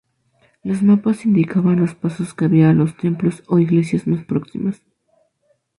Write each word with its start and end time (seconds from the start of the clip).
Los 0.63 0.81
mapas 0.81 1.25
indicaban 1.27 1.79
los 1.79 1.93
pasos 1.93 2.33
que 2.33 2.45
había 2.45 2.71
a 2.71 2.73
los 2.73 2.97
templos 2.97 3.43
o 3.45 3.59
iglesias 3.59 4.07
más 4.07 4.25
próximas. 4.25 4.81